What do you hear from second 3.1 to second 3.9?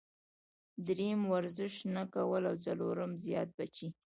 زيات بچي-